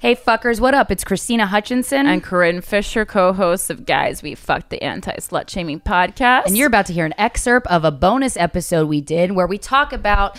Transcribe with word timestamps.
Hey 0.00 0.14
fuckers, 0.14 0.60
what 0.60 0.74
up? 0.74 0.92
It's 0.92 1.02
Krystyna 1.02 1.46
Hutchinson. 1.48 2.06
and 2.06 2.22
Corinne 2.22 2.60
Fisher, 2.60 3.04
co-hosts 3.04 3.68
of 3.68 3.84
Guys 3.84 4.22
We 4.22 4.36
Fucked 4.36 4.70
the 4.70 4.80
Anti-Slut 4.80 5.50
Shaming 5.50 5.80
Podcast. 5.80 6.46
and 6.46 6.56
you're 6.56 6.68
about 6.68 6.86
to 6.86 6.92
hear 6.92 7.04
an 7.04 7.14
excerpt 7.18 7.66
of 7.66 7.84
a 7.84 7.90
bonus 7.90 8.36
episode 8.36 8.86
we 8.88 9.00
did 9.00 9.32
where 9.32 9.48
we 9.48 9.58
talk 9.58 9.92
about 9.92 10.38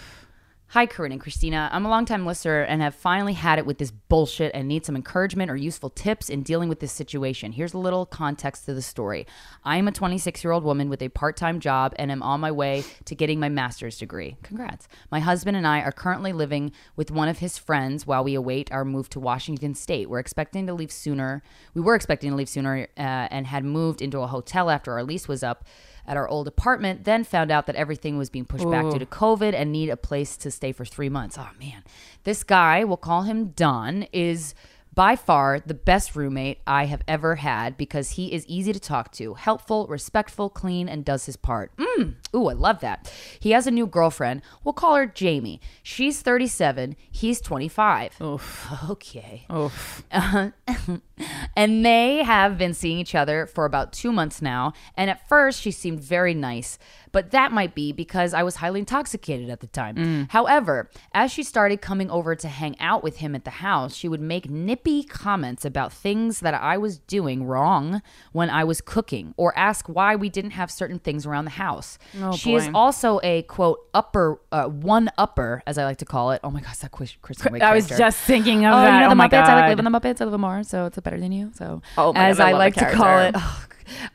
Hi, 0.74 0.86
Corinne 0.86 1.14
and 1.14 1.20
Krystyna. 1.20 1.68
I'm 1.72 1.84
a 1.84 1.90
longtime 1.90 2.28
listener 2.28 2.62
and 2.62 2.80
have 2.80 2.94
finally 2.94 3.34
had 3.34 3.58
it 3.58 3.66
with 3.66 3.80
this 3.80 3.90
bullshit 3.90 4.52
and 4.54 4.68
need 4.68 4.86
some 4.86 4.96
encouragement 4.96 5.50
or 5.50 5.56
useful 5.56 5.90
tips 5.90 6.30
in 6.30 6.44
dealing 6.44 6.70
with 6.70 6.80
this 6.80 6.92
situation. 6.92 7.54
Here's 7.54 7.74
a 7.74 7.80
little 7.80 8.06
context 8.06 8.66
to 8.66 8.76
the 8.76 8.82
story. 8.84 9.26
I 9.64 9.78
am 9.78 9.88
a 9.88 9.92
26 9.92 10.44
year 10.44 10.52
old 10.54 10.64
woman 10.64 10.88
with 10.88 11.02
a 11.02 11.10
part 11.10 11.38
time 11.38 11.60
job 11.60 11.96
and 11.98 12.12
am 12.12 12.22
on 12.22 12.40
my 12.40 12.52
way 12.52 12.84
to 13.06 13.16
getting 13.16 13.40
my 13.40 13.50
master's 13.50 13.98
degree. 13.98 14.38
Congrats. 14.44 14.88
My 15.12 15.20
husband 15.20 15.58
and 15.58 15.66
I 15.66 15.82
are 15.82 15.92
currently 15.92 16.34
living 16.34 16.72
with 16.96 17.10
one 17.10 17.30
of 17.30 17.40
his 17.40 17.58
friends 17.58 18.06
while 18.06 18.24
we 18.24 18.36
await 18.36 18.72
our 18.72 18.86
move 18.86 19.10
to 19.10 19.20
Washington 19.20 19.74
State. 19.74 20.08
We're 20.08 20.20
expecting 20.20 20.68
to 20.68 20.76
leave 20.76 20.92
sooner. 20.92 21.42
We 21.74 21.82
were 21.82 21.96
expecting 21.96 22.30
to 22.30 22.36
leave 22.36 22.48
sooner 22.48 22.90
uh, 22.96 23.02
and 23.02 23.48
had 23.48 23.66
moved 23.66 24.04
into 24.04 24.20
a 24.20 24.28
hotel 24.28 24.70
after 24.70 24.94
our 24.94 25.02
lease 25.02 25.28
was 25.28 25.42
up 25.42 25.66
at 26.10 26.18
our 26.18 26.28
old 26.28 26.48
apartment, 26.48 27.04
then 27.04 27.24
found 27.24 27.52
out 27.52 27.68
that 27.68 27.76
everything 27.76 28.18
was 28.18 28.32
being 28.32 28.44
pushed 28.44 28.70
back 28.70 28.90
due 28.90 28.98
to 28.98 29.06
COVID 29.06 29.54
and 29.54 29.72
need 29.72 29.90
a 29.90 29.96
place 29.96 30.36
to 30.38 30.50
stay 30.50 30.72
for 30.72 30.84
three 30.84 31.08
months. 31.08 31.38
Oh 31.38 31.50
man. 31.60 31.84
This 32.24 32.44
guy, 32.44 32.84
we'll 32.84 32.98
call 32.98 33.22
him 33.22 33.50
Don, 33.52 34.08
is 34.12 34.56
by 35.00 35.16
far 35.16 35.62
the 35.62 35.74
best 35.74 36.14
roommate 36.14 36.60
I 36.68 36.84
have 36.88 37.04
ever 37.08 37.36
had 37.36 37.78
because 37.78 38.12
he 38.12 38.34
is 38.34 38.46
easy 38.48 38.74
to 38.74 38.82
talk 38.82 39.14
to, 39.14 39.36
helpful, 39.36 39.88
respectful, 39.88 40.50
clean, 40.50 40.90
and 40.90 41.06
does 41.06 41.26
his 41.26 41.38
part. 41.38 41.72
Mm. 41.78 42.16
Ooh, 42.36 42.50
I 42.50 42.54
love 42.54 42.82
that. 42.82 43.10
He 43.40 43.52
has 43.52 43.66
a 43.66 43.72
new 43.72 43.88
girlfriend. 43.88 44.42
We'll 44.62 44.74
call 44.74 44.96
her 44.96 45.06
Jamie. 45.06 45.62
She's 45.84 46.22
37. 46.22 46.98
He's 47.10 47.40
25. 47.40 48.20
Oof. 48.22 48.68
Okay. 48.90 49.46
Oof. 49.54 50.04
and 51.56 51.86
they 51.86 52.24
have 52.24 52.58
been 52.58 52.74
seeing 52.74 52.98
each 52.98 53.16
other 53.16 53.46
for 53.46 53.66
about 53.66 53.94
two 53.94 54.12
months 54.12 54.42
now. 54.42 54.74
And 54.98 55.10
at 55.10 55.30
first, 55.30 55.62
she 55.62 55.72
seemed 55.72 56.02
very 56.02 56.34
nice, 56.34 56.78
but 57.12 57.32
that 57.32 57.52
might 57.52 57.76
be 57.76 57.92
because 57.92 58.34
I 58.34 58.44
was 58.44 58.58
highly 58.58 58.80
intoxicated 58.82 59.50
at 59.50 59.60
the 59.60 59.68
time. 59.68 60.28
However, 60.30 60.90
as 61.14 61.32
she 61.32 61.44
started 61.44 61.82
coming 61.82 62.10
over 62.10 62.36
to 62.36 62.48
hang 62.48 62.80
out 62.80 63.04
with 63.04 63.18
him 63.18 63.36
at 63.36 63.44
the 63.46 63.52
house, 63.52 63.96
she 63.96 64.08
would 64.08 64.22
make 64.22 64.50
nippy 64.50 65.04
comments 65.04 65.66
about 65.66 65.92
things 65.92 66.40
that 66.42 66.54
I 66.54 66.78
was 66.78 67.00
doing 67.00 67.44
wrong 67.46 68.02
when 68.32 68.50
I 68.50 68.64
was 68.64 68.82
cooking 68.82 69.34
or 69.38 69.58
ask 69.58 69.88
why 69.88 70.16
we 70.16 70.30
didn't 70.30 70.52
have 70.52 70.70
certain 70.72 71.00
things 71.00 71.26
around 71.26 71.46
the 71.46 71.52
house. 71.52 71.98
she 72.36 72.54
is 72.56 72.70
also 72.74 73.20
a 73.24 73.42
quote 73.44 73.80
upper, 73.94 74.40
uh, 74.52 74.66
one 74.66 75.10
upper, 75.18 75.62
as 75.68 75.78
I 75.78 75.84
like 75.86 75.98
to 75.98 76.06
call 76.06 76.32
it. 76.32 76.40
Oh 76.44 76.52
my 76.52 76.62
gosh, 76.62 76.78
that 76.78 76.92
Chris- 76.92 77.18
Kristen 77.22 77.54
Wiig 77.54 77.62
I 77.70 77.74
was 77.76 77.88
just 77.88 78.20
thinking 78.20 78.66
of 78.66 78.74
Oh, 78.74 78.82
that. 78.82 78.94
you 78.94 79.00
know 79.02 79.06
oh 79.08 79.10
the 79.10 79.16
my 79.16 79.28
Muppets. 79.28 79.44
I 79.44 79.56
like 79.62 79.70
live 79.70 79.80
in 79.80 79.86
the 79.86 79.92
Muppets. 80.00 80.22
I 80.22 80.26
live 80.26 80.40
more, 80.40 80.64
so 80.64 80.86
it's 80.86 81.00
better 81.00 81.20
than 81.20 81.32
you. 81.32 81.52
So, 81.56 81.82
Oh 81.98 82.14
my 82.14 82.28
as 82.30 82.38
God, 82.38 82.46
I 82.46 82.50
I, 82.50 82.54
like 82.54 82.76
to 82.76 82.92
call 82.92 83.20
it, 83.20 83.36
oh, 83.38 83.66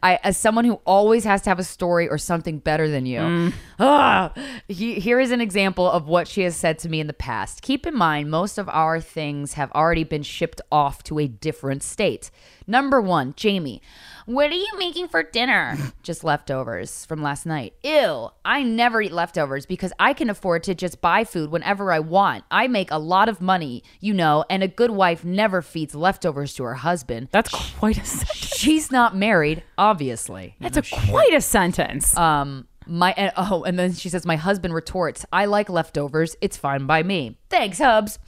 I 0.03 0.19
as 0.23 0.37
someone 0.37 0.65
who 0.65 0.75
always 0.85 1.25
has 1.25 1.43
to 1.43 1.51
have 1.51 1.59
a 1.59 1.65
story 1.65 2.09
or 2.09 2.19
something 2.19 2.59
better 2.59 2.89
than 2.89 3.07
you. 3.07 3.19
Mm. 3.21 3.53
Ah, 3.81 4.33
he- 4.69 5.01
here 5.01 5.21
is 5.21 5.31
an 5.31 5.41
example 5.41 5.91
of 5.91 6.07
what 6.07 6.29
she 6.29 6.43
has 6.43 6.57
said 6.57 6.79
to 6.81 6.89
me 6.89 7.01
in 7.01 7.07
the 7.07 7.13
past. 7.13 7.63
Keep 7.63 7.87
in 7.87 7.95
mind, 7.97 8.31
most 8.31 8.59
of 8.59 8.69
our 8.69 9.01
things 9.01 9.55
have 9.55 9.71
already 9.73 10.05
been 10.05 10.23
shipped 10.23 10.61
off 10.71 11.03
to 11.05 11.19
a 11.19 11.27
different 11.27 11.83
state. 11.83 12.31
Number 12.67 13.01
one, 13.01 13.35
Jamie. 13.37 13.83
What 14.27 14.51
are 14.51 14.55
you 14.55 14.73
making 14.79 15.09
for 15.09 15.23
dinner? 15.23 15.77
just 16.03 16.25
leftovers 16.25 17.05
from 17.05 17.23
last 17.23 17.45
night. 17.45 17.75
Ew. 17.83 18.31
I 18.45 18.63
never 18.63 19.03
eat 19.03 19.13
leftovers 19.13 19.67
because 19.67 19.93
I 19.99 20.15
can 20.15 20.31
afford 20.31 20.63
to 20.65 20.75
just 20.75 21.03
buy 21.03 21.25
food 21.25 21.51
whenever 21.51 21.93
I 21.93 21.99
want. 21.99 22.45
I 22.51 22.67
make 22.69 22.91
a 22.91 22.99
lot 22.99 23.29
of 23.29 23.41
money, 23.43 23.83
you 24.01 24.15
know, 24.15 24.45
and 24.49 24.63
a 24.63 24.69
good 24.69 24.91
wife 24.91 25.25
never 25.25 25.61
feeds 25.61 25.95
leftovers 25.95 26.55
to 26.55 26.65
her 26.65 26.75
husband. 26.75 27.29
That's 27.33 27.51
quite 27.51 27.99
a 27.99 28.05
sentence. 28.05 28.57
She's 28.57 28.91
not 28.91 29.15
married, 29.15 29.63
obviously. 29.77 30.57
That's 30.59 30.79
a 30.79 30.83
quite 30.83 31.35
a 31.35 31.43
sentence. 31.43 32.17
Um, 32.17 32.67
my 32.87 33.13
and, 33.17 33.33
oh, 33.37 33.65
and 33.65 33.79
then 33.79 33.93
she 33.93 34.09
says, 34.09 34.25
my 34.25 34.37
husband 34.37 34.75
retorts, 34.75 35.25
"I 35.33 35.47
like 35.47 35.69
leftovers. 35.69 36.37
It's 36.41 36.57
fine 36.57 36.87
by 36.87 37.03
me. 37.03 37.39
Thanks, 37.51 37.79
Hubs." 37.79 38.19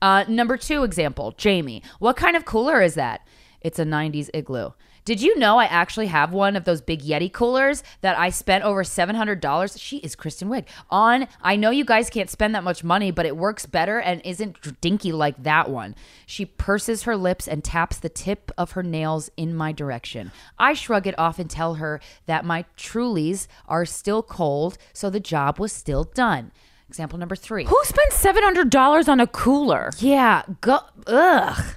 Uh, 0.00 0.24
number 0.28 0.56
two 0.56 0.82
example, 0.82 1.32
Jamie. 1.38 1.82
What 1.98 2.16
kind 2.16 2.36
of 2.36 2.44
cooler 2.44 2.82
is 2.82 2.94
that? 2.94 3.26
It's 3.62 3.78
a 3.78 3.84
'90s 3.84 4.30
igloo. 4.34 4.70
Did 5.04 5.20
you 5.20 5.36
know 5.36 5.58
I 5.58 5.64
actually 5.64 6.06
have 6.06 6.32
one 6.32 6.54
of 6.54 6.62
those 6.64 6.80
big 6.80 7.02
Yeti 7.02 7.32
coolers 7.32 7.82
that 8.02 8.16
I 8.16 8.30
spent 8.30 8.62
over 8.62 8.84
$700? 8.84 9.76
She 9.76 9.96
is 9.96 10.14
Kristen 10.14 10.48
Wiig. 10.48 10.66
On, 10.90 11.26
I 11.42 11.56
know 11.56 11.70
you 11.70 11.84
guys 11.84 12.08
can't 12.08 12.30
spend 12.30 12.54
that 12.54 12.62
much 12.62 12.84
money, 12.84 13.10
but 13.10 13.26
it 13.26 13.36
works 13.36 13.66
better 13.66 13.98
and 13.98 14.22
isn't 14.24 14.80
dinky 14.80 15.10
like 15.10 15.42
that 15.42 15.68
one. 15.68 15.96
She 16.24 16.44
purses 16.44 17.02
her 17.02 17.16
lips 17.16 17.48
and 17.48 17.64
taps 17.64 17.98
the 17.98 18.08
tip 18.08 18.52
of 18.56 18.72
her 18.72 18.84
nails 18.84 19.28
in 19.36 19.56
my 19.56 19.72
direction. 19.72 20.30
I 20.56 20.72
shrug 20.74 21.08
it 21.08 21.18
off 21.18 21.40
and 21.40 21.50
tell 21.50 21.74
her 21.74 22.00
that 22.26 22.44
my 22.44 22.64
Trulies 22.78 23.48
are 23.66 23.84
still 23.84 24.22
cold, 24.22 24.78
so 24.92 25.10
the 25.10 25.18
job 25.18 25.58
was 25.58 25.72
still 25.72 26.04
done. 26.04 26.52
Example 26.88 27.18
number 27.18 27.34
three. 27.34 27.64
Who 27.64 27.80
spent 27.82 28.12
seven 28.12 28.44
hundred 28.44 28.70
dollars 28.70 29.08
on 29.08 29.18
a 29.18 29.26
cooler? 29.26 29.90
Yeah, 29.98 30.42
go. 30.60 30.78
Ugh. 31.08 31.76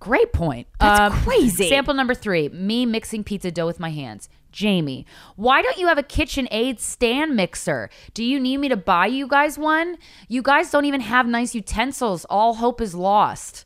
Great 0.00 0.32
point. 0.32 0.66
That's 0.80 1.14
um, 1.14 1.22
crazy. 1.22 1.68
Sample 1.68 1.94
number 1.94 2.14
three 2.14 2.48
me 2.48 2.86
mixing 2.86 3.22
pizza 3.22 3.50
dough 3.50 3.66
with 3.66 3.80
my 3.80 3.90
hands. 3.90 4.28
Jamie, 4.50 5.06
why 5.36 5.62
don't 5.62 5.78
you 5.78 5.88
have 5.88 5.98
a 5.98 6.02
KitchenAid 6.02 6.78
stand 6.78 7.34
mixer? 7.34 7.88
Do 8.12 8.22
you 8.22 8.38
need 8.38 8.58
me 8.58 8.68
to 8.68 8.76
buy 8.76 9.06
you 9.06 9.26
guys 9.26 9.58
one? 9.58 9.96
You 10.28 10.42
guys 10.42 10.70
don't 10.70 10.84
even 10.84 11.00
have 11.00 11.26
nice 11.26 11.54
utensils. 11.54 12.26
All 12.26 12.54
hope 12.54 12.80
is 12.80 12.94
lost. 12.94 13.64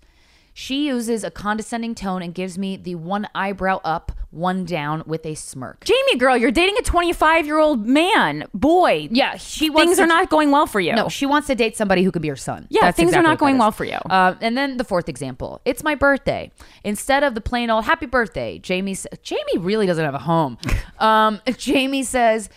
She 0.58 0.86
uses 0.86 1.22
a 1.22 1.30
condescending 1.30 1.94
tone 1.94 2.22
and 2.22 2.32
gives 2.32 2.56
me 2.56 2.78
the 2.78 2.94
one 2.94 3.28
eyebrow 3.34 3.78
up, 3.84 4.10
one 4.30 4.64
down 4.64 5.02
with 5.04 5.26
a 5.26 5.34
smirk. 5.34 5.84
Jamie, 5.84 6.16
girl, 6.16 6.34
you're 6.34 6.50
dating 6.50 6.78
a 6.78 6.82
25 6.82 7.44
year 7.44 7.58
old 7.58 7.86
man, 7.86 8.46
boy. 8.54 9.06
Yeah, 9.10 9.36
she 9.36 9.68
wants 9.68 9.88
things 9.88 9.96
to- 9.98 10.04
are 10.04 10.06
not 10.06 10.30
going 10.30 10.50
well 10.50 10.66
for 10.66 10.80
you. 10.80 10.94
No, 10.94 11.10
she 11.10 11.26
wants 11.26 11.46
to 11.48 11.54
date 11.54 11.76
somebody 11.76 12.02
who 12.04 12.10
could 12.10 12.22
be 12.22 12.28
her 12.28 12.36
son. 12.36 12.66
Yeah, 12.70 12.90
things 12.90 13.12
are 13.12 13.20
not 13.22 13.36
going 13.36 13.58
well 13.58 13.70
for 13.70 13.84
you. 13.84 13.98
Uh, 14.08 14.34
and 14.40 14.56
then 14.56 14.78
the 14.78 14.84
fourth 14.84 15.10
example: 15.10 15.60
it's 15.66 15.84
my 15.84 15.94
birthday. 15.94 16.50
Instead 16.84 17.22
of 17.22 17.34
the 17.34 17.42
plain 17.42 17.68
old 17.68 17.84
"Happy 17.84 18.06
Birthday," 18.06 18.58
Jamie 18.58 18.96
Jamie 19.22 19.58
really 19.58 19.84
doesn't 19.84 20.06
have 20.06 20.14
a 20.14 20.20
home. 20.20 20.56
um, 21.00 21.38
Jamie 21.58 22.02
says, 22.02 22.48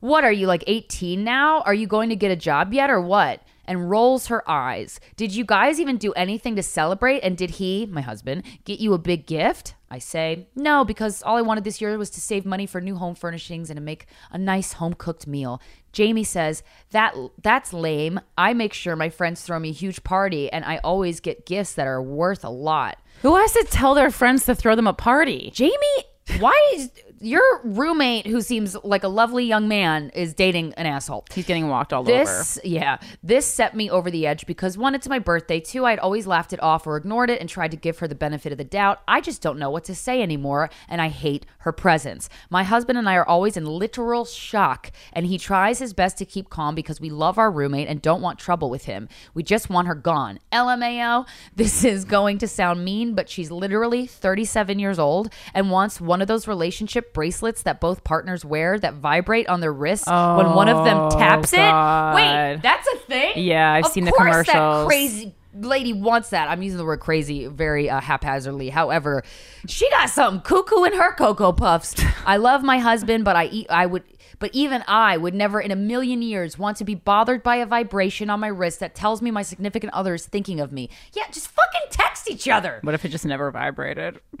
"What 0.00 0.24
are 0.24 0.32
you 0.32 0.48
like 0.48 0.64
18 0.66 1.22
now? 1.22 1.60
Are 1.60 1.74
you 1.74 1.86
going 1.86 2.08
to 2.08 2.16
get 2.16 2.32
a 2.32 2.36
job 2.36 2.74
yet, 2.74 2.90
or 2.90 3.00
what?" 3.00 3.40
And 3.66 3.90
rolls 3.90 4.26
her 4.26 4.48
eyes. 4.48 5.00
Did 5.16 5.34
you 5.34 5.44
guys 5.44 5.80
even 5.80 5.96
do 5.96 6.12
anything 6.12 6.56
to 6.56 6.62
celebrate? 6.62 7.20
And 7.20 7.36
did 7.36 7.50
he, 7.50 7.86
my 7.86 8.02
husband, 8.02 8.42
get 8.64 8.80
you 8.80 8.92
a 8.92 8.98
big 8.98 9.26
gift? 9.26 9.74
I 9.90 9.98
say, 9.98 10.48
no, 10.56 10.84
because 10.84 11.22
all 11.22 11.36
I 11.36 11.42
wanted 11.42 11.64
this 11.64 11.80
year 11.80 11.96
was 11.96 12.10
to 12.10 12.20
save 12.20 12.44
money 12.44 12.66
for 12.66 12.80
new 12.80 12.96
home 12.96 13.14
furnishings 13.14 13.70
and 13.70 13.76
to 13.76 13.82
make 13.82 14.06
a 14.32 14.38
nice 14.38 14.74
home 14.74 14.94
cooked 14.94 15.26
meal. 15.26 15.62
Jamie 15.92 16.24
says, 16.24 16.64
"That 16.90 17.14
that's 17.40 17.72
lame. 17.72 18.20
I 18.36 18.52
make 18.52 18.72
sure 18.72 18.96
my 18.96 19.08
friends 19.08 19.42
throw 19.42 19.60
me 19.60 19.68
a 19.68 19.72
huge 19.72 20.02
party 20.02 20.50
and 20.52 20.64
I 20.64 20.78
always 20.78 21.20
get 21.20 21.46
gifts 21.46 21.74
that 21.74 21.86
are 21.86 22.02
worth 22.02 22.44
a 22.44 22.50
lot." 22.50 22.98
Who 23.22 23.36
has 23.36 23.52
to 23.52 23.64
tell 23.70 23.94
their 23.94 24.10
friends 24.10 24.44
to 24.46 24.56
throw 24.56 24.74
them 24.74 24.88
a 24.88 24.92
party? 24.92 25.52
Jamie, 25.54 26.04
why 26.40 26.72
is 26.74 26.90
your 27.24 27.60
roommate 27.64 28.26
who 28.26 28.40
seems 28.42 28.76
like 28.84 29.02
a 29.02 29.08
lovely 29.08 29.44
young 29.44 29.66
man 29.66 30.10
is 30.10 30.34
dating 30.34 30.74
an 30.74 30.86
asshole? 30.86 31.24
He's 31.32 31.46
getting 31.46 31.68
walked 31.68 31.92
all 31.92 32.02
over. 32.02 32.10
This, 32.10 32.58
yeah, 32.62 32.98
this 33.22 33.46
set 33.46 33.74
me 33.74 33.90
over 33.90 34.10
the 34.10 34.26
edge 34.26 34.46
because 34.46 34.76
one, 34.76 34.94
it's 34.94 35.08
my 35.08 35.18
birthday. 35.18 35.58
Two, 35.58 35.86
I'd 35.86 35.98
always 35.98 36.26
laughed 36.26 36.52
it 36.52 36.62
off 36.62 36.86
or 36.86 36.96
ignored 36.96 37.30
it 37.30 37.40
and 37.40 37.48
tried 37.48 37.70
to 37.70 37.76
give 37.76 37.98
her 38.00 38.08
the 38.08 38.14
benefit 38.14 38.52
of 38.52 38.58
the 38.58 38.64
doubt. 38.64 39.00
I 39.08 39.20
just 39.20 39.40
don't 39.40 39.58
know 39.58 39.70
what 39.70 39.84
to 39.84 39.94
say 39.94 40.22
anymore, 40.22 40.68
and 40.88 41.00
I 41.00 41.08
hate 41.08 41.46
her 41.58 41.72
presence. 41.72 42.28
My 42.50 42.62
husband 42.62 42.98
and 42.98 43.08
I 43.08 43.16
are 43.16 43.26
always 43.26 43.56
in 43.56 43.64
literal 43.64 44.26
shock, 44.26 44.92
and 45.12 45.24
he 45.26 45.38
tries 45.38 45.78
his 45.78 45.94
best 45.94 46.18
to 46.18 46.26
keep 46.26 46.50
calm 46.50 46.74
because 46.74 47.00
we 47.00 47.08
love 47.08 47.38
our 47.38 47.50
roommate 47.50 47.88
and 47.88 48.02
don't 48.02 48.20
want 48.20 48.38
trouble 48.38 48.68
with 48.68 48.84
him. 48.84 49.08
We 49.32 49.42
just 49.42 49.70
want 49.70 49.88
her 49.88 49.94
gone. 49.94 50.40
LMAO, 50.52 51.26
this 51.56 51.84
is 51.84 52.04
going 52.04 52.38
to 52.38 52.48
sound 52.48 52.84
mean, 52.84 53.14
but 53.14 53.30
she's 53.30 53.50
literally 53.50 54.06
37 54.06 54.78
years 54.78 54.98
old 54.98 55.32
and 55.54 55.70
wants 55.70 56.00
one 56.00 56.20
of 56.20 56.28
those 56.28 56.46
relationship 56.46 57.13
bracelets 57.14 57.62
that 57.62 57.80
both 57.80 58.04
partners 58.04 58.44
wear 58.44 58.78
that 58.78 58.94
vibrate 58.94 59.48
on 59.48 59.60
their 59.60 59.72
wrists 59.72 60.06
when 60.06 60.54
one 60.54 60.68
of 60.68 60.84
them 60.84 61.10
taps 61.10 61.54
it. 61.54 61.58
Wait, 61.58 62.60
that's 62.62 62.86
a 62.88 62.98
thing? 62.98 63.32
Yeah, 63.36 63.72
I've 63.72 63.86
Of 63.86 63.92
seen 63.92 64.04
the 64.04 64.12
course 64.12 64.46
That 64.46 64.86
crazy 64.86 65.34
lady 65.54 65.92
wants 65.92 66.30
that. 66.30 66.48
I'm 66.48 66.62
using 66.62 66.78
the 66.78 66.84
word 66.84 67.00
crazy 67.00 67.46
very 67.46 67.88
uh, 67.88 68.00
haphazardly. 68.00 68.70
However, 68.70 69.22
she 69.66 69.88
got 69.90 70.10
something 70.10 70.42
cuckoo 70.42 70.84
in 70.84 70.92
her 70.94 71.14
cocoa 71.14 71.52
puffs. 71.52 71.94
I 72.26 72.36
love 72.36 72.62
my 72.62 72.78
husband, 72.78 73.24
but 73.24 73.36
I 73.36 73.46
eat. 73.46 73.66
I 73.70 73.86
would. 73.86 74.02
But 74.40 74.50
even 74.52 74.82
I 74.88 75.16
would 75.16 75.32
never 75.32 75.60
in 75.60 75.70
a 75.70 75.76
million 75.76 76.20
years 76.20 76.58
want 76.58 76.76
to 76.78 76.84
be 76.84 76.96
bothered 76.96 77.42
by 77.42 77.56
a 77.56 77.66
vibration 77.66 78.28
on 78.30 78.40
my 78.40 78.48
wrist 78.48 78.80
that 78.80 78.94
tells 78.94 79.22
me 79.22 79.30
my 79.30 79.42
significant 79.42 79.94
other 79.94 80.14
is 80.14 80.26
thinking 80.26 80.58
of 80.60 80.72
me. 80.72 80.90
Yeah, 81.12 81.22
just 81.30 81.48
fucking 81.48 81.82
text 81.90 82.28
each 82.28 82.48
other. 82.48 82.80
What 82.82 82.94
if 82.94 83.04
it 83.04 83.10
just 83.10 83.24
never 83.24 83.50
vibrated? 83.52 84.20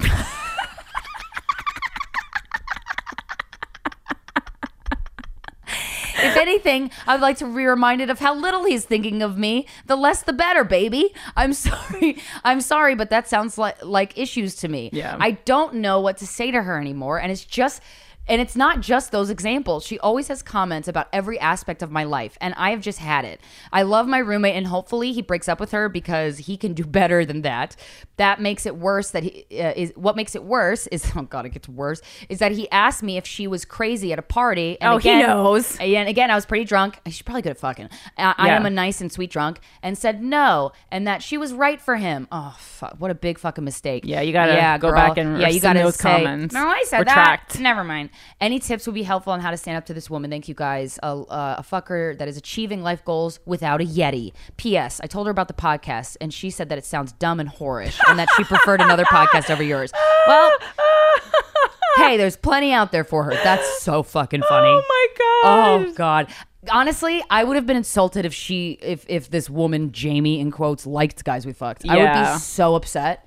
If 6.34 6.40
anything, 6.40 6.90
I 7.06 7.14
would 7.14 7.22
like 7.22 7.38
to 7.38 7.46
be 7.46 7.64
reminded 7.64 8.10
of 8.10 8.18
how 8.18 8.34
little 8.34 8.64
he's 8.64 8.84
thinking 8.84 9.22
of 9.22 9.38
me. 9.38 9.66
The 9.86 9.96
less, 9.96 10.22
the 10.22 10.32
better, 10.32 10.64
baby. 10.64 11.14
I'm 11.36 11.52
sorry. 11.66 12.18
I'm 12.42 12.60
sorry, 12.60 12.94
but 12.94 13.10
that 13.10 13.28
sounds 13.28 13.56
like 13.58 13.84
like 13.84 14.18
issues 14.18 14.56
to 14.56 14.68
me. 14.68 14.90
Yeah. 14.92 15.16
I 15.20 15.32
don't 15.32 15.74
know 15.74 16.00
what 16.00 16.16
to 16.18 16.26
say 16.26 16.50
to 16.50 16.62
her 16.62 16.78
anymore, 16.80 17.20
and 17.20 17.30
it's 17.32 17.44
just. 17.44 17.80
And 18.26 18.40
it's 18.40 18.56
not 18.56 18.80
just 18.80 19.12
those 19.12 19.28
examples. 19.28 19.84
She 19.86 19.98
always 19.98 20.28
has 20.28 20.42
comments 20.42 20.88
about 20.88 21.08
every 21.12 21.38
aspect 21.38 21.82
of 21.82 21.90
my 21.90 22.04
life, 22.04 22.38
and 22.40 22.54
I 22.56 22.70
have 22.70 22.80
just 22.80 22.98
had 22.98 23.24
it. 23.26 23.40
I 23.72 23.82
love 23.82 24.06
my 24.08 24.18
roommate, 24.18 24.56
and 24.56 24.66
hopefully 24.66 25.12
he 25.12 25.20
breaks 25.20 25.46
up 25.48 25.60
with 25.60 25.72
her 25.72 25.88
because 25.90 26.38
he 26.38 26.56
can 26.56 26.72
do 26.72 26.84
better 26.86 27.24
than 27.26 27.42
that. 27.42 27.76
That 28.16 28.40
makes 28.40 28.64
it 28.64 28.76
worse. 28.76 29.10
That 29.10 29.24
he 29.24 29.44
uh, 29.60 29.72
is 29.76 29.92
what 29.96 30.16
makes 30.16 30.34
it 30.34 30.44
worse 30.44 30.86
is 30.86 31.04
oh 31.16 31.22
god, 31.22 31.44
it 31.46 31.50
gets 31.50 31.68
worse. 31.68 32.00
Is 32.28 32.38
that 32.38 32.52
he 32.52 32.70
asked 32.70 33.02
me 33.02 33.16
if 33.18 33.26
she 33.26 33.46
was 33.46 33.64
crazy 33.64 34.12
at 34.12 34.18
a 34.18 34.22
party. 34.22 34.78
And 34.80 34.94
Oh, 34.94 34.96
he 34.98 35.10
knows. 35.20 35.76
and 35.78 36.08
again, 36.08 36.30
I 36.30 36.34
was 36.34 36.46
pretty 36.46 36.64
drunk. 36.64 37.00
She's 37.06 37.22
probably 37.22 37.42
good 37.42 37.50
at 37.50 37.58
fucking. 37.58 37.90
I, 38.16 38.34
I 38.38 38.48
am 38.50 38.64
a 38.64 38.70
nice 38.70 39.00
and 39.00 39.12
sweet 39.12 39.30
drunk, 39.30 39.58
and 39.82 39.98
said 39.98 40.22
no, 40.22 40.72
and 40.90 41.06
that 41.06 41.22
she 41.22 41.36
was 41.36 41.52
right 41.52 41.80
for 41.80 41.96
him. 41.96 42.26
Oh, 42.32 42.54
fuck, 42.58 42.94
what 42.98 43.10
a 43.10 43.14
big 43.14 43.38
fucking 43.38 43.64
mistake. 43.64 44.04
Yeah, 44.06 44.22
you 44.22 44.32
gotta 44.32 44.78
go 44.80 44.92
back 44.92 45.18
and 45.18 45.38
yeah, 45.40 45.48
you 45.48 45.60
gotta 45.60 45.80
those 45.80 45.96
say, 45.96 46.02
comments. 46.24 46.54
No, 46.54 46.66
I 46.66 46.84
said 46.86 47.00
Retract. 47.00 47.52
that. 47.54 47.60
Never 47.60 47.84
mind. 47.84 48.10
Any 48.40 48.58
tips 48.58 48.86
would 48.86 48.94
be 48.94 49.02
helpful 49.02 49.32
on 49.32 49.40
how 49.40 49.50
to 49.50 49.56
stand 49.56 49.76
up 49.76 49.86
to 49.86 49.94
this 49.94 50.08
woman. 50.10 50.30
Thank 50.30 50.48
you 50.48 50.54
guys. 50.54 50.98
A, 51.02 51.06
uh, 51.06 51.56
a 51.58 51.62
fucker 51.62 52.16
that 52.18 52.28
is 52.28 52.36
achieving 52.36 52.82
life 52.82 53.04
goals 53.04 53.40
without 53.46 53.80
a 53.80 53.84
yeti. 53.84 54.32
P.S. 54.56 55.00
I 55.02 55.06
told 55.06 55.26
her 55.26 55.30
about 55.30 55.48
the 55.48 55.54
podcast, 55.54 56.16
and 56.20 56.32
she 56.32 56.50
said 56.50 56.68
that 56.68 56.78
it 56.78 56.84
sounds 56.84 57.12
dumb 57.12 57.40
and 57.40 57.48
whorish, 57.50 57.98
and 58.08 58.18
that 58.18 58.28
she 58.36 58.44
preferred 58.44 58.80
another 58.80 59.04
podcast 59.04 59.50
over 59.50 59.62
yours. 59.62 59.92
Well. 60.26 60.50
Hey, 61.96 62.16
there's 62.16 62.36
plenty 62.36 62.72
out 62.72 62.90
there 62.90 63.04
for 63.04 63.22
her. 63.22 63.30
That's 63.44 63.80
so 63.82 64.02
fucking 64.02 64.42
funny. 64.48 64.66
Oh 64.68 64.82
my 64.88 65.06
god. 65.18 65.86
Oh 65.88 65.92
God. 65.94 66.26
Honestly, 66.68 67.22
I 67.30 67.44
would 67.44 67.54
have 67.54 67.66
been 67.66 67.76
insulted 67.76 68.24
if 68.24 68.34
she 68.34 68.72
if 68.82 69.04
if 69.08 69.30
this 69.30 69.48
woman 69.48 69.92
Jamie 69.92 70.40
in 70.40 70.50
quotes 70.50 70.86
liked 70.86 71.22
guys 71.24 71.46
we 71.46 71.52
fucked. 71.52 71.84
I 71.88 71.94
would 71.96 72.02
Yeah. 72.02 72.34
be 72.34 72.40
so 72.40 72.74
upset. 72.74 73.24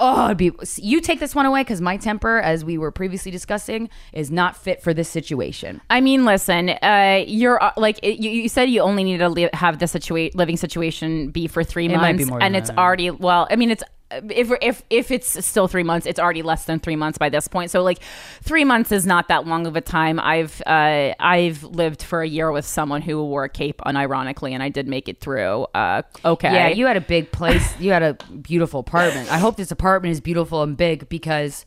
Oh, 0.00 0.26
it'd 0.26 0.36
be 0.38 0.52
you 0.76 1.00
take 1.00 1.18
this 1.18 1.34
one 1.34 1.44
away 1.44 1.62
because 1.62 1.80
my 1.80 1.96
temper, 1.96 2.38
as 2.38 2.64
we 2.64 2.78
were 2.78 2.92
previously 2.92 3.32
discussing, 3.32 3.90
is 4.12 4.30
not 4.30 4.56
fit 4.56 4.80
for 4.82 4.94
this 4.94 5.08
situation. 5.08 5.80
I 5.90 6.00
mean, 6.00 6.24
listen, 6.24 6.70
uh, 6.70 7.24
you're 7.26 7.62
uh, 7.62 7.72
like 7.76 7.98
it, 8.02 8.20
you, 8.20 8.30
you 8.30 8.48
said 8.48 8.70
you 8.70 8.80
only 8.80 9.02
need 9.02 9.18
to 9.18 9.28
li- 9.28 9.50
have 9.52 9.80
the 9.80 9.86
situa- 9.86 10.34
living 10.34 10.56
situation 10.56 11.30
be 11.30 11.48
for 11.48 11.64
three 11.64 11.86
It 11.86 11.96
might 11.96 12.12
months, 12.12 12.24
be 12.24 12.30
more 12.30 12.42
and 12.42 12.54
it's 12.54 12.70
that. 12.70 12.78
already 12.78 13.10
well. 13.10 13.48
I 13.50 13.56
mean, 13.56 13.70
it's 13.72 13.82
if 14.10 14.52
if 14.62 14.82
if 14.90 15.10
it's 15.10 15.44
still 15.44 15.68
three 15.68 15.82
months, 15.82 16.06
it's 16.06 16.18
already 16.18 16.42
less 16.42 16.64
than 16.64 16.78
three 16.80 16.96
months 16.96 17.18
by 17.18 17.28
this 17.28 17.48
point. 17.48 17.70
So 17.70 17.82
like, 17.82 17.98
three 18.42 18.64
months 18.64 18.90
is 18.92 19.06
not 19.06 19.28
that 19.28 19.46
long 19.46 19.66
of 19.66 19.76
a 19.76 19.80
time. 19.80 20.18
I've 20.18 20.62
uh, 20.66 21.14
I've 21.18 21.62
lived 21.62 22.02
for 22.02 22.22
a 22.22 22.28
year 22.28 22.50
with 22.50 22.64
someone 22.64 23.02
who 23.02 23.22
wore 23.24 23.44
a 23.44 23.48
cape, 23.48 23.80
unironically, 23.84 24.52
and 24.52 24.62
I 24.62 24.68
did 24.70 24.88
make 24.88 25.08
it 25.08 25.20
through. 25.20 25.66
Uh, 25.74 26.02
okay, 26.24 26.52
Yeah, 26.52 26.68
you 26.68 26.86
had 26.86 26.96
a 26.96 27.02
big 27.02 27.32
place. 27.32 27.78
You 27.78 27.92
had 27.92 28.02
a 28.02 28.14
beautiful 28.42 28.80
apartment. 28.80 29.30
I 29.30 29.38
hope 29.38 29.56
this 29.56 29.70
apartment 29.70 30.12
is 30.12 30.20
beautiful 30.20 30.62
and 30.62 30.76
big 30.76 31.08
because 31.08 31.66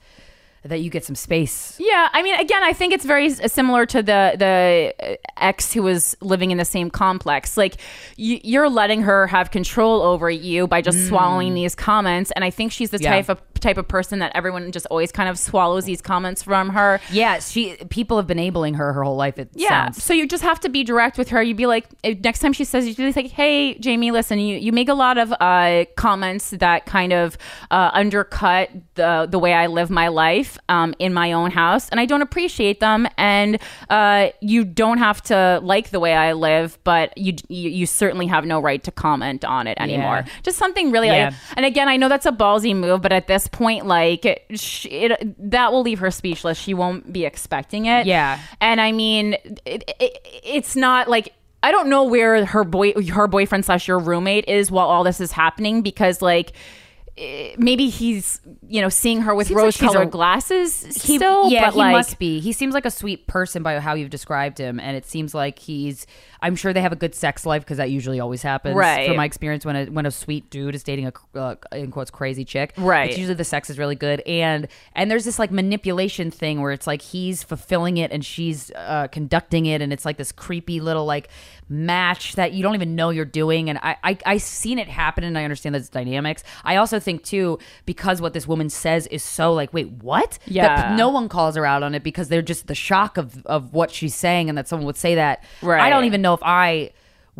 that 0.63 0.79
you 0.79 0.89
get 0.91 1.03
some 1.03 1.15
space. 1.15 1.75
Yeah, 1.79 2.09
I 2.13 2.21
mean, 2.21 2.39
again, 2.39 2.61
I 2.63 2.71
think 2.73 2.93
it's 2.93 3.03
very 3.05 3.29
similar 3.31 3.85
to 3.87 4.03
the 4.03 4.35
the 4.37 4.93
uh, 5.01 5.15
ex 5.37 5.73
who 5.73 5.81
was 5.83 6.15
living 6.21 6.51
in 6.51 6.57
the 6.59 6.65
same 6.65 6.91
complex. 6.91 7.57
Like, 7.57 7.77
you, 8.15 8.39
you're 8.43 8.69
letting 8.69 9.01
her 9.01 9.25
have 9.27 9.49
control 9.49 10.01
over 10.03 10.29
you 10.29 10.67
by 10.67 10.81
just 10.81 11.07
swallowing 11.07 11.55
these 11.55 11.73
comments, 11.73 12.31
and 12.35 12.45
I 12.45 12.51
think 12.51 12.71
she's 12.71 12.91
the 12.91 12.97
Mm. 12.99 13.03
Yeah. 13.03 13.09
type 13.11 13.29
of 13.29 13.50
type 13.61 13.77
of 13.77 13.87
person 13.87 14.19
that 14.19 14.31
everyone 14.35 14.71
just 14.71 14.85
always 14.87 15.11
kind 15.11 15.29
of 15.29 15.37
swallows 15.39 15.85
these 15.85 16.01
comments 16.01 16.43
from 16.43 16.69
her. 16.69 16.99
Yeah, 17.11 17.39
she 17.39 17.75
people 17.89 18.17
have 18.17 18.27
been 18.27 18.39
enabling 18.39 18.73
her 18.75 18.91
her 18.93 19.03
whole 19.03 19.15
life. 19.15 19.37
It 19.37 19.49
Yeah, 19.53 19.85
sounds. 19.85 20.03
so 20.03 20.13
you 20.13 20.27
just 20.27 20.43
have 20.43 20.59
to 20.61 20.69
be 20.69 20.83
direct 20.83 21.17
with 21.17 21.29
her. 21.29 21.41
You'd 21.41 21.57
be 21.57 21.67
like, 21.67 21.85
eh, 22.03 22.15
next 22.23 22.39
time 22.39 22.53
she 22.53 22.63
says, 22.63 22.87
you'd 22.87 22.97
be 22.97 23.11
like, 23.11 23.27
"Hey, 23.31 23.75
Jamie, 23.75 24.11
listen, 24.11 24.39
you, 24.39 24.57
you 24.57 24.71
make 24.71 24.89
a 24.89 24.93
lot 24.93 25.17
of 25.17 25.31
uh, 25.39 25.85
comments 25.95 26.49
that 26.51 26.85
kind 26.85 27.13
of 27.13 27.37
uh, 27.69 27.91
undercut 27.93 28.69
the 28.95 29.27
the 29.29 29.39
way 29.39 29.53
I 29.53 29.67
live 29.67 29.89
my 29.89 30.07
life 30.07 30.57
um, 30.69 30.93
in 30.99 31.13
my 31.13 31.31
own 31.33 31.51
house, 31.51 31.87
and 31.89 31.99
I 31.99 32.05
don't 32.05 32.21
appreciate 32.21 32.79
them. 32.79 33.07
And 33.17 33.59
uh, 33.89 34.29
you 34.41 34.63
don't 34.65 34.97
have 34.97 35.21
to 35.23 35.59
like 35.63 35.89
the 35.91 35.99
way 35.99 36.13
I 36.13 36.33
live, 36.33 36.77
but 36.83 37.17
you 37.17 37.33
you, 37.47 37.69
you 37.69 37.85
certainly 37.85 38.27
have 38.27 38.45
no 38.45 38.59
right 38.59 38.83
to 38.83 38.91
comment 38.91 39.45
on 39.45 39.67
it 39.67 39.77
anymore. 39.79 40.23
Yeah. 40.25 40.33
Just 40.43 40.57
something 40.57 40.91
really. 40.91 41.07
Yeah. 41.07 41.25
Like, 41.25 41.33
and 41.57 41.65
again, 41.65 41.87
I 41.87 41.97
know 41.97 42.09
that's 42.09 42.25
a 42.25 42.31
ballsy 42.31 42.75
move, 42.75 43.01
but 43.01 43.11
at 43.11 43.27
this 43.27 43.47
point, 43.51 43.85
like, 43.85 44.25
it, 44.25 44.45
it, 44.49 45.51
that 45.51 45.71
will 45.71 45.81
leave 45.81 45.99
her 45.99 46.11
speechless. 46.11 46.57
She 46.57 46.73
won't 46.73 47.11
be 47.11 47.25
expecting 47.25 47.85
it. 47.85 48.05
Yeah. 48.05 48.39
And 48.59 48.81
I 48.81 48.91
mean, 48.91 49.33
it, 49.65 49.83
it, 49.99 50.17
it's 50.43 50.75
not 50.75 51.09
like 51.09 51.33
I 51.63 51.71
don't 51.71 51.89
know 51.89 52.03
where 52.03 52.45
her 52.45 52.63
boy, 52.63 52.93
her 53.09 53.27
boyfriend 53.27 53.65
slash 53.65 53.87
your 53.87 53.99
roommate 53.99 54.47
is 54.47 54.71
while 54.71 54.87
all 54.87 55.03
this 55.03 55.21
is 55.21 55.31
happening 55.31 55.81
because 55.81 56.21
like. 56.21 56.53
Eh, 57.21 57.55
Maybe 57.57 57.89
he's, 57.89 58.41
you 58.67 58.81
know, 58.81 58.89
seeing 58.89 59.21
her 59.21 59.35
with 59.35 59.47
Seems 59.47 59.55
like 59.57 59.63
rose-colored 59.65 60.07
a- 60.07 60.11
glasses 60.11 60.83
He, 61.03 61.17
still. 61.17 61.49
yeah, 61.49 61.65
but 61.65 61.73
he 61.73 61.79
like, 61.79 61.91
must 61.93 62.19
be. 62.19 62.39
He 62.39 62.51
seems 62.53 62.73
like 62.73 62.85
a 62.85 62.91
sweet 62.91 63.27
person 63.27 63.63
by 63.63 63.79
how 63.79 63.93
you've 63.93 64.09
described 64.09 64.57
him, 64.57 64.79
and 64.79 64.97
it 64.97 65.05
seems 65.05 65.33
like 65.33 65.59
he's. 65.59 66.05
I'm 66.43 66.55
sure 66.55 66.73
they 66.73 66.81
have 66.81 66.91
a 66.91 66.95
good 66.95 67.13
sex 67.13 67.45
life 67.45 67.61
because 67.63 67.77
that 67.77 67.91
usually 67.91 68.19
always 68.19 68.41
happens. 68.41 68.75
Right. 68.75 69.07
From 69.07 69.17
my 69.17 69.25
experience, 69.25 69.63
when 69.63 69.75
a 69.75 69.85
when 69.85 70.05
a 70.07 70.11
sweet 70.11 70.49
dude 70.49 70.73
is 70.73 70.81
dating 70.83 71.05
a 71.07 71.39
uh, 71.39 71.55
in 71.71 71.91
quotes 71.91 72.09
crazy 72.09 72.43
chick, 72.43 72.73
Right. 72.77 73.09
It's 73.09 73.17
usually 73.19 73.35
the 73.35 73.43
sex 73.43 73.69
is 73.69 73.77
really 73.77 73.95
good, 73.95 74.21
and 74.21 74.67
and 74.95 75.11
there's 75.11 75.23
this 75.25 75.37
like 75.37 75.51
manipulation 75.51 76.31
thing 76.31 76.59
where 76.61 76.71
it's 76.71 76.87
like 76.87 77.01
he's 77.03 77.43
fulfilling 77.43 77.97
it 77.97 78.11
and 78.11 78.25
she's 78.25 78.71
uh, 78.75 79.07
conducting 79.11 79.67
it, 79.67 79.81
and 79.81 79.93
it's 79.93 80.03
like 80.05 80.17
this 80.17 80.31
creepy 80.31 80.79
little 80.79 81.05
like 81.05 81.29
match 81.71 82.35
that 82.35 82.51
you 82.53 82.61
don't 82.61 82.75
even 82.75 82.95
know 82.95 83.09
you're 83.09 83.25
doing. 83.25 83.69
And 83.69 83.79
I 83.81 83.95
I 84.03 84.17
I've 84.25 84.41
seen 84.41 84.77
it 84.77 84.87
happen, 84.87 85.23
and 85.23 85.37
I 85.37 85.43
understand 85.43 85.73
those 85.73 85.89
dynamics. 85.89 86.43
I 86.63 86.75
also 86.75 86.99
think 86.99 87.23
too 87.23 87.57
because 87.85 88.21
what 88.21 88.33
this 88.33 88.47
woman 88.47 88.69
says 88.69 89.07
is 89.07 89.23
so 89.23 89.53
like, 89.53 89.73
wait, 89.73 89.89
what? 89.89 90.31
That 90.45 90.51
Yeah. 90.53 90.95
no 90.95 91.09
one 91.09 91.29
calls 91.29 91.55
her 91.55 91.65
out 91.65 91.81
on 91.81 91.95
it 91.95 92.03
because 92.03 92.27
they're 92.29 92.41
just 92.41 92.67
the 92.67 92.75
shock 92.75 93.17
of 93.17 93.45
of 93.45 93.73
what 93.73 93.89
she's 93.91 94.13
saying 94.13 94.49
and 94.49 94.57
that 94.57 94.67
someone 94.67 94.85
would 94.85 94.97
say 94.97 95.15
that. 95.15 95.43
Right. 95.61 95.81
I 95.81 95.89
don't 95.89 96.05
even 96.05 96.21
know 96.21 96.33
if 96.33 96.41
I 96.43 96.91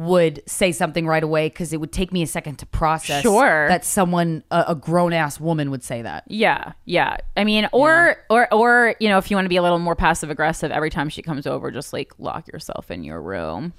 would 0.02 0.42
say 0.46 0.72
something 0.72 1.06
right 1.06 1.24
away 1.24 1.48
because 1.48 1.74
it 1.74 1.80
would 1.80 1.92
take 1.92 2.12
me 2.12 2.24
a 2.24 2.28
second 2.28 2.58
to 2.58 2.66
process. 2.66 3.22
Sure. 3.22 3.68
that 3.68 3.86
someone, 3.86 4.44
a, 4.52 4.66
a 4.70 4.76
grown 4.76 5.14
ass 5.14 5.40
woman, 5.40 5.72
would 5.72 5.84
say 5.84 6.02
that. 6.02 6.24
Yeah, 6.28 6.74
yeah. 6.86 7.18
I 7.38 7.44
mean, 7.44 7.70
or 7.72 8.18
or 8.30 8.52
or 8.54 8.96
you 9.00 9.10
know, 9.10 9.18
if 9.18 9.30
you 9.30 9.38
want 9.38 9.46
to 9.46 9.50
be 9.50 9.58
a 9.58 9.62
little 9.62 9.80
more 9.80 9.96
passive 9.96 10.30
aggressive, 10.30 10.72
every 10.72 10.90
time 10.90 11.10
she 11.10 11.22
comes 11.22 11.46
over, 11.46 11.72
just 11.72 11.94
like 11.94 12.14
lock 12.20 12.48
yourself 12.48 12.90
in 12.92 13.04
your 13.04 13.22
room. 13.22 13.74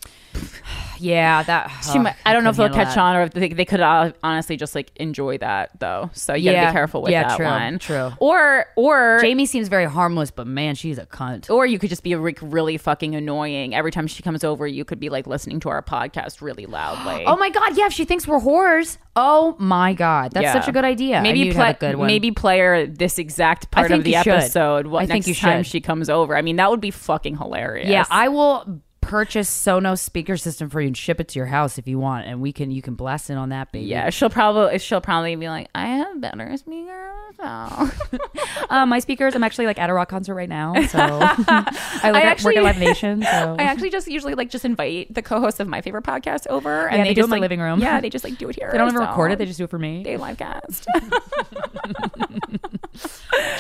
Yeah, 1.03 1.43
that. 1.43 1.69
She 1.93 1.99
might, 1.99 2.15
I 2.25 2.33
don't 2.33 2.45
know 2.45 2.51
if 2.51 2.57
they'll 2.57 2.69
catch 2.69 2.95
handle 2.95 3.05
on 3.05 3.17
or 3.17 3.23
if 3.23 3.31
they, 3.33 3.49
they 3.49 3.65
could 3.65 3.81
uh, 3.81 4.13
honestly 4.23 4.57
just 4.57 4.75
like 4.75 4.91
enjoy 4.97 5.39
that 5.39 5.79
though. 5.81 6.11
So 6.15 6.35
you 6.35 6.45
gotta 6.51 6.57
Yeah. 6.57 6.71
be 6.71 6.73
careful 6.73 7.03
with 7.03 7.11
Yeah, 7.13 7.29
that 7.29 7.37
true, 7.37 7.47
one. 7.47 7.79
true. 7.79 8.13
Or 8.21 8.67
or. 8.77 9.19
Jamie 9.21 9.47
seems 9.47 9.69
very 9.69 9.85
harmless, 9.87 10.31
but 10.31 10.47
man, 10.47 10.75
she's 10.75 10.99
a 10.99 11.07
cunt. 11.07 11.51
or 11.51 11.67
you 11.67 11.79
could 11.79 11.91
just 11.91 12.03
be 12.03 12.17
like 12.17 12.39
really 12.41 12.77
fucking 12.79 13.15
annoying. 13.15 13.75
Every 13.75 13.91
time 13.91 14.07
she 14.07 14.23
comes 14.23 14.45
over, 14.45 14.67
you 14.67 14.85
could 14.85 15.01
be 15.01 15.09
like 15.09 15.27
listening 15.27 15.61
to 15.61 15.69
our 15.69 15.83
podcast 15.83 16.41
really 16.41 16.67
loudly. 16.67 17.25
Oh 17.33 17.37
my 17.37 17.51
god, 17.51 17.77
yeah, 17.77 17.87
if 17.87 17.93
she 17.93 18.05
thinks 18.05 18.27
we're 18.29 18.41
whores. 18.41 18.99
Oh 19.17 19.57
my 19.59 19.93
god, 19.95 20.33
that's 20.33 20.45
Yeah. 20.45 20.53
such 20.53 20.69
a 20.69 20.73
good 20.73 20.85
idea. 20.85 21.21
Maybe 21.23 21.53
play 21.53 21.71
a 21.71 21.75
good 21.75 21.97
one. 21.97 22.07
maybe 22.07 22.31
play 22.31 22.59
her 22.61 22.87
this 22.87 23.19
exact 23.19 23.71
part 23.71 23.91
of 23.91 24.05
the 24.05 24.17
episode. 24.17 24.87
What 24.87 25.03
I 25.03 25.07
think 25.07 25.27
you 25.27 25.35
time 25.35 25.63
should. 25.63 25.71
she 25.71 25.81
comes 25.81 26.09
over? 26.09 26.37
I 26.37 26.43
mean, 26.43 26.57
that 26.57 26.71
would 26.71 26.81
be 26.81 26.91
fucking 26.91 27.37
hilarious. 27.39 27.89
Yeah, 27.89 28.05
I 28.11 28.29
will 28.29 28.81
purchase 29.13 29.51
Sonos 29.51 29.99
speaker 29.99 30.39
system 30.39 30.71
for 30.71 30.81
you 30.81 30.87
and 30.87 30.97
ship 30.97 31.21
it 31.21 31.29
to 31.29 31.39
your 31.39 31.45
house 31.45 31.77
if 31.77 31.87
you 31.87 31.99
want, 31.99 32.27
and 32.27 32.41
we 32.41 32.51
can 32.51 32.71
you 32.71 32.81
can 32.81 32.95
blast 32.95 33.29
it 33.29 33.35
on 33.35 33.51
that 33.51 33.71
baby. 33.71 33.85
Yeah, 33.85 34.09
she'll 34.09 34.31
probably 34.31 34.79
she'll 34.79 35.03
probably 35.03 35.37
be 35.37 35.51
like, 35.51 35.69
I 35.75 35.87
have 35.87 36.19
better 36.19 36.57
speakers. 36.57 37.35
now." 37.39 37.91
uh, 38.71 38.87
my 38.87 39.01
speakers. 39.01 39.35
I'm 39.35 39.45
actually 39.45 39.67
like 39.67 39.79
at 39.79 39.91
a 39.91 39.93
rock 39.93 40.09
concert 40.09 40.33
right 40.35 40.49
now, 40.49 40.73
so 40.87 40.99
I, 40.99 42.01
live 42.05 42.15
I 42.17 42.23
actually- 42.23 42.55
work 42.55 42.57
at 42.57 42.63
Live 42.63 42.79
Nation. 42.79 43.21
So 43.23 43.57
I 43.59 43.65
actually 43.65 43.91
just 43.91 44.09
usually 44.09 44.35
like 44.35 44.49
just 44.49 44.65
invite 44.65 45.13
the 45.13 45.21
co-hosts 45.21 45.61
of 45.61 45.69
my 45.69 45.83
favorite 45.83 46.05
podcast 46.05 46.47
over, 46.47 46.89
and 46.89 46.97
Yeah, 46.97 47.05
they, 47.05 47.11
they 47.11 47.15
do 47.15 47.21
it 47.21 47.23
just 47.23 47.27
in 47.27 47.31
my 47.31 47.37
like, 47.37 47.41
living 47.43 47.61
room. 47.61 47.81
Yeah, 47.81 48.01
they 48.01 48.09
just 48.09 48.25
like 48.25 48.39
do 48.39 48.49
it 48.49 48.57
here. 48.57 48.71
they 48.73 48.79
don't 48.79 48.89
even 48.89 48.99
so 49.03 49.07
record 49.07 49.33
it; 49.33 49.39
they 49.39 49.45
just 49.45 49.59
do 49.59 49.65
it 49.65 49.71
for 49.71 49.79
me. 49.79 50.05
they 50.05 50.17
live 50.17 50.39
cast. 50.39 50.87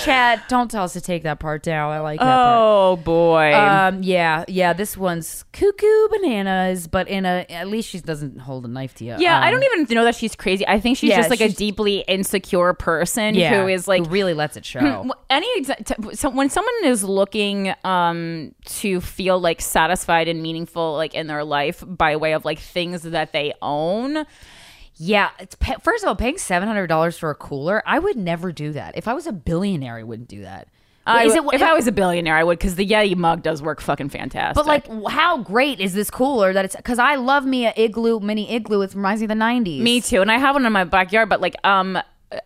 Chad, 0.04 0.42
don't 0.48 0.70
tell 0.70 0.84
us 0.84 0.92
to 0.94 1.00
take 1.00 1.22
that 1.24 1.38
part 1.40 1.62
down. 1.62 1.92
I 1.92 2.00
like 2.00 2.20
that 2.20 2.24
part. 2.26 2.58
oh 2.60 2.96
boy. 2.96 3.54
Um, 3.54 4.02
yeah, 4.02 4.44
yeah. 4.48 4.72
This 4.72 4.96
one's 4.96 5.44
cuckoo 5.52 6.08
bananas, 6.10 6.86
but 6.86 7.08
in 7.08 7.24
a 7.26 7.46
at 7.50 7.68
least 7.68 7.88
she 7.88 8.00
doesn't 8.00 8.38
hold 8.38 8.64
a 8.64 8.68
knife 8.68 8.94
to 8.96 9.04
you. 9.04 9.16
yeah, 9.18 9.38
I 9.40 9.48
Um, 9.48 9.60
don't 9.60 9.80
even 9.80 9.94
know 9.96 10.04
that 10.04 10.14
she's 10.14 10.34
crazy. 10.36 10.66
I 10.66 10.80
think 10.80 10.96
she's 10.98 11.10
Yeah, 11.10 11.16
just 11.18 11.30
like 11.30 11.40
a 11.40 11.48
deeply 11.48 12.00
insecure 12.08 12.72
person 12.74 13.34
yeah, 13.34 13.60
who 13.62 13.68
is 13.68 13.86
like 13.88 14.04
who 14.06 14.10
really 14.10 14.34
lets 14.34 14.56
it 14.56 14.64
show. 14.64 15.10
Any 15.30 15.64
so 16.14 16.28
when 16.30 16.50
someone 16.50 16.74
is 16.84 17.04
looking 17.04 17.74
um 17.84 18.54
to 18.66 19.00
feel 19.00 19.38
like 19.40 19.60
satisfied 19.60 20.28
and 20.28 20.42
meaningful 20.42 20.94
like 20.94 21.14
in 21.14 21.26
their 21.26 21.44
life 21.44 21.82
by 21.86 22.16
way 22.16 22.32
of 22.32 22.44
like 22.44 22.58
things 22.58 23.02
that 23.02 23.32
they 23.32 23.52
own 23.62 24.26
Yeah, 24.96 25.30
it's 25.38 25.56
first 25.82 26.04
of 26.04 26.08
all, 26.08 26.16
paying 26.16 26.38
seven 26.38 26.68
hundred 26.68 26.86
dollars 26.86 27.18
for 27.18 27.30
a 27.30 27.34
cooler, 27.34 27.82
I 27.86 27.98
would 27.98 28.16
never 28.16 28.52
do 28.52 28.72
that. 28.72 28.96
If 28.96 29.08
I 29.08 29.14
was 29.14 29.26
a 29.26 29.32
billionaire, 29.32 29.96
I 29.96 30.02
wouldn't 30.02 30.28
do 30.28 30.42
that. 30.42 30.68
I, 31.04 31.24
it 31.24 31.44
if 31.54 31.62
I 31.62 31.74
was 31.74 31.88
a 31.88 31.92
billionaire 31.92 32.36
I 32.36 32.44
would 32.44 32.60
because 32.60 32.76
the 32.76 32.86
Yeti 32.86 33.16
mug 33.16 33.42
does 33.42 33.60
work 33.60 33.80
fucking 33.80 34.10
fantastic 34.10 34.54
But 34.54 34.66
like, 34.66 34.86
how 35.10 35.38
great 35.38 35.80
is 35.80 35.94
this 35.94 36.10
cooler 36.10 36.52
that 36.52 36.64
it's? 36.64 36.76
Because 36.76 37.00
I 37.00 37.16
love 37.16 37.44
me 37.44 37.66
a 37.66 37.72
igloo, 37.76 38.20
mini 38.20 38.48
igloo. 38.54 38.82
It 38.82 38.94
reminds 38.94 39.20
me 39.20 39.24
of 39.24 39.30
the 39.30 39.34
nineties. 39.34 39.82
me 39.82 40.00
too 40.00 40.20
and 40.20 40.30
I 40.30 40.38
have 40.38 40.54
one 40.54 40.64
in 40.64 40.72
my 40.72 40.84
backyard 40.84 41.28
but 41.28 41.40
like 41.40 41.56
um 41.64 41.98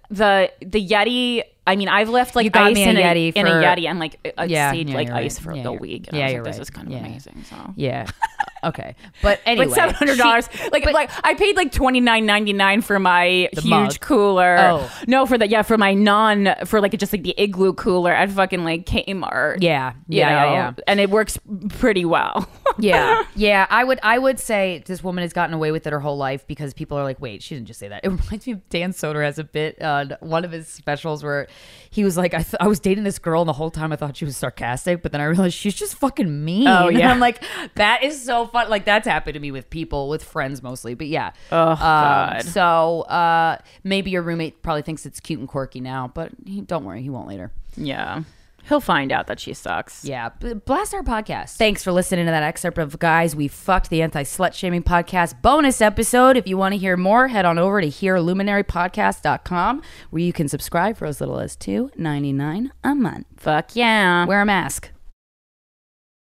the 0.08 0.50
the 0.60 0.88
Yeti 0.88 1.42
I 1.66 1.76
mean 1.76 1.88
I've 1.88 2.08
left 2.08 2.34
like 2.34 2.56
ice 2.56 2.74
me 2.74 2.84
a 2.84 2.88
in, 2.90 2.96
Yeti 2.96 3.32
in 3.34 3.46
a 3.46 3.50
Yeti 3.50 3.86
and 3.86 3.98
like 3.98 4.34
I 4.38 4.44
Yeah, 4.44 4.72
yeah, 4.72 4.94
like 4.94 5.10
ice 5.10 5.36
right. 5.38 5.44
for 5.44 5.52
Yeah, 5.54 5.68
like 5.68 5.78
a 5.78 5.82
week 5.82 6.08
and 6.08 6.16
yeah, 6.16 6.26
I 6.26 6.28
was 6.28 6.34
like 6.36 6.44
this 6.44 6.56
right. 6.56 6.62
is 6.62 6.70
kind 6.70 6.86
of 6.86 6.92
Yeah. 6.94 6.98
amazing 7.00 7.44
so 7.44 7.56
Yeah. 7.76 8.06
okay, 8.64 8.94
but 9.22 9.40
anyway, 9.46 9.68
seven 9.74 9.94
hundred 9.94 10.18
dollars, 10.18 10.48
like 10.72 10.84
but- 10.84 10.94
like 10.94 11.10
I 11.24 11.34
paid 11.34 11.56
like 11.56 11.72
twenty 11.72 12.00
nine 12.00 12.26
ninety 12.26 12.52
nine 12.52 12.82
for 12.82 12.98
my 12.98 13.48
huge 13.52 13.64
mug. 13.66 14.00
cooler. 14.00 14.56
Oh. 14.58 14.90
no, 15.06 15.26
for 15.26 15.38
the 15.38 15.48
yeah 15.48 15.62
for 15.62 15.78
my 15.78 15.94
non 15.94 16.54
for 16.66 16.80
like 16.80 16.96
just 16.98 17.12
like 17.12 17.22
the 17.22 17.34
igloo 17.38 17.72
cooler 17.74 18.12
at 18.12 18.30
fucking 18.30 18.64
like 18.64 18.86
Kmart. 18.86 19.58
Yeah, 19.60 19.94
yeah, 20.08 20.28
yeah, 20.30 20.52
yeah. 20.52 20.72
and 20.86 21.00
it 21.00 21.10
works 21.10 21.38
pretty 21.70 22.04
well. 22.04 22.48
yeah, 22.78 23.22
yeah. 23.34 23.66
I 23.70 23.84
would, 23.84 24.00
I 24.02 24.18
would 24.18 24.38
say 24.38 24.82
this 24.86 25.02
woman 25.02 25.22
has 25.22 25.32
gotten 25.32 25.54
away 25.54 25.70
with 25.72 25.86
it 25.86 25.92
her 25.92 26.00
whole 26.00 26.16
life 26.16 26.46
because 26.46 26.74
people 26.74 26.98
are 26.98 27.04
like, 27.04 27.20
wait, 27.20 27.42
she 27.42 27.54
didn't 27.54 27.66
just 27.68 27.78
say 27.80 27.88
that. 27.88 28.04
It 28.04 28.08
reminds 28.08 28.46
me 28.46 28.54
of 28.54 28.68
Dan 28.68 28.92
Soder 28.92 29.24
has 29.24 29.38
a 29.38 29.44
bit 29.44 29.80
on 29.82 30.16
one 30.20 30.44
of 30.44 30.52
his 30.52 30.68
specials 30.68 31.22
where 31.22 31.46
he 31.90 32.04
was 32.04 32.16
like, 32.16 32.34
I, 32.34 32.38
th- 32.42 32.56
I 32.60 32.66
was 32.68 32.80
dating 32.80 33.04
this 33.04 33.18
girl 33.18 33.42
and 33.42 33.48
the 33.48 33.52
whole 33.54 33.70
time 33.70 33.92
I 33.92 33.96
thought 33.96 34.16
she 34.16 34.24
was 34.24 34.36
sarcastic, 34.36 35.02
but 35.02 35.12
then 35.12 35.20
I 35.20 35.24
realized 35.24 35.54
she's 35.54 35.74
just 35.74 35.94
fucking 35.96 36.44
mean. 36.44 36.66
Oh, 36.68 36.88
And 36.96 36.98
yeah. 36.98 37.10
I'm 37.10 37.20
like, 37.20 37.42
that 37.76 38.02
is 38.02 38.22
so 38.22 38.45
fun. 38.46 38.68
Like 38.70 38.84
that's 38.84 39.06
happened 39.06 39.34
to 39.34 39.40
me 39.40 39.50
with 39.50 39.68
people, 39.70 40.08
with 40.08 40.22
friends 40.24 40.62
mostly. 40.62 40.94
But 40.94 41.06
yeah. 41.08 41.32
Oh, 41.52 41.70
Um, 41.70 41.78
God. 41.78 42.42
So 42.44 43.02
uh, 43.02 43.58
maybe 43.84 44.10
your 44.10 44.22
roommate 44.22 44.62
probably 44.62 44.82
thinks 44.82 45.06
it's 45.06 45.20
cute 45.20 45.40
and 45.40 45.48
quirky 45.48 45.80
now, 45.80 46.10
but 46.14 46.32
he, 46.44 46.60
don't 46.60 46.84
worry, 46.84 47.02
he 47.02 47.10
won't 47.10 47.28
later. 47.28 47.52
yeah, 47.76 48.22
he'll 48.68 48.80
find 48.80 49.12
out 49.12 49.26
that 49.28 49.38
she 49.38 49.52
sucks. 49.54 50.04
Yeah, 50.04 50.30
blast 50.64 50.92
our 50.94 51.02
podcast. 51.02 51.56
Thanks 51.56 51.84
for 51.84 51.92
listening 51.92 52.26
to 52.26 52.32
that 52.32 52.42
excerpt 52.42 52.78
of 52.78 52.98
Guys 52.98 53.36
We 53.36 53.46
Fucked, 53.48 53.90
the 53.90 54.02
anti 54.02 54.22
slut 54.24 54.54
shaming 54.54 54.82
podcast 54.82 55.40
bonus 55.42 55.80
episode. 55.80 56.36
If 56.36 56.46
you 56.48 56.56
want 56.56 56.72
to 56.72 56.78
hear 56.78 56.96
more, 56.96 57.28
head 57.28 57.44
on 57.44 57.58
over 57.58 57.80
to 57.80 57.86
hearluminarypodcast.com 57.88 59.82
where 60.10 60.22
you 60.22 60.32
can 60.32 60.48
subscribe 60.48 60.96
for 60.96 61.06
as 61.06 61.20
little 61.20 61.38
as 61.38 61.54
two 61.56 61.90
ninety 61.96 62.32
nine 62.32 62.72
a 62.82 62.94
month. 62.94 63.26
Fuck 63.36 63.76
yeah. 63.76 64.24
Wear 64.26 64.40
a 64.40 64.46
mask. 64.46 64.90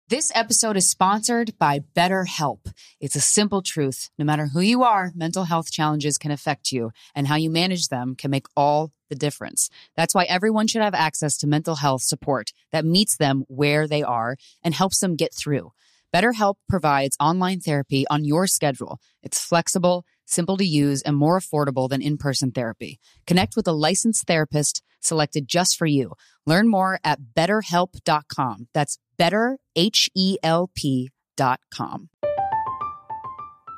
This 0.08 0.30
episode 0.36 0.76
is 0.76 0.88
sponsored 0.88 1.58
by 1.58 1.80
BetterHelp. 1.96 2.72
It's 3.00 3.16
a 3.16 3.20
simple 3.20 3.60
truth. 3.60 4.08
No 4.16 4.24
matter 4.24 4.46
who 4.46 4.60
you 4.60 4.84
are, 4.84 5.10
mental 5.16 5.42
health 5.42 5.72
challenges 5.72 6.16
can 6.16 6.30
affect 6.30 6.70
you, 6.70 6.92
and 7.16 7.26
how 7.26 7.34
you 7.34 7.50
manage 7.50 7.88
them 7.88 8.14
can 8.14 8.30
make 8.30 8.46
all 8.56 8.92
the 9.10 9.16
difference. 9.16 9.68
That's 9.96 10.14
why 10.14 10.22
everyone 10.26 10.68
should 10.68 10.82
have 10.82 10.94
access 10.94 11.36
to 11.38 11.48
mental 11.48 11.74
health 11.74 12.02
support 12.02 12.52
that 12.70 12.84
meets 12.84 13.16
them 13.16 13.42
where 13.48 13.88
they 13.88 14.04
are 14.04 14.36
and 14.62 14.74
helps 14.74 15.00
them 15.00 15.16
get 15.16 15.34
through. 15.34 15.72
BetterHelp 16.14 16.54
provides 16.68 17.16
online 17.18 17.58
therapy 17.58 18.06
on 18.08 18.24
your 18.24 18.46
schedule. 18.46 19.00
It's 19.24 19.44
flexible, 19.44 20.04
simple 20.26 20.56
to 20.58 20.64
use, 20.66 21.00
and 21.02 21.16
more 21.16 21.38
affordable 21.38 21.88
than 21.88 22.02
in 22.02 22.18
person 22.18 22.50
therapy. 22.50 23.00
Connect 23.26 23.56
with 23.56 23.66
a 23.66 23.72
licensed 23.72 24.26
therapist 24.26 24.82
selected 25.00 25.48
just 25.48 25.76
for 25.76 25.86
you. 25.86 26.12
Learn 26.44 26.68
more 26.68 27.00
at 27.02 27.20
betterhelp.com. 27.34 28.68
That's 28.74 28.98
better, 29.16 29.58
H 29.74 30.10
E 30.14 30.36
L 30.42 30.70
P.com. 30.74 32.10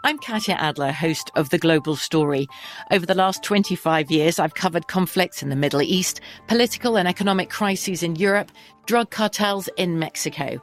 I'm 0.04 0.18
Katya 0.18 0.54
Adler, 0.54 0.92
host 0.92 1.30
of 1.34 1.50
The 1.50 1.58
Global 1.58 1.96
Story. 1.96 2.46
Over 2.92 3.04
the 3.04 3.14
last 3.14 3.42
25 3.42 4.10
years, 4.10 4.38
I've 4.38 4.54
covered 4.54 4.86
conflicts 4.86 5.42
in 5.42 5.48
the 5.48 5.56
Middle 5.56 5.82
East, 5.82 6.20
political 6.46 6.96
and 6.96 7.08
economic 7.08 7.50
crises 7.50 8.04
in 8.04 8.14
Europe, 8.14 8.52
drug 8.86 9.10
cartels 9.10 9.68
in 9.76 9.98
Mexico. 9.98 10.62